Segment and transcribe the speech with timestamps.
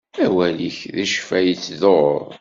[0.23, 2.21] Awal-ik d ccfa yettḍur.